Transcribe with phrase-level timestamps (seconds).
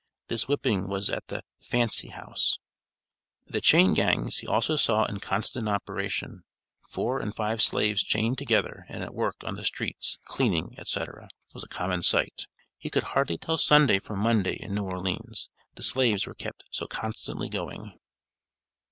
[0.29, 2.57] This whipping was at the "Fancy House."
[3.45, 6.43] The "chain gangs" he also saw in constant operation.
[6.89, 10.99] Four and five slaves chained together and at work on the streets, cleaning, &c.,
[11.53, 12.47] was a common sight.
[12.79, 16.87] He could hardly tell Sunday from Monday in New Orleans, the slaves were kept so
[16.87, 17.93] constantly going.